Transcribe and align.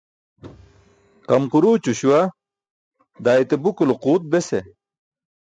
Qamquruućo 1.27 1.91
śuwa, 1.99 2.21
daa 3.23 3.39
ete 3.41 3.55
buku 3.63 3.83
lo 3.89 3.95
quut 4.03 4.23
bese. 4.31 4.59